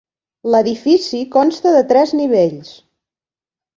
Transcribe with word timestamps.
L'edifici 0.53 1.21
consta 1.37 1.75
de 1.77 1.85
tres 1.93 2.17
nivells. 2.21 2.73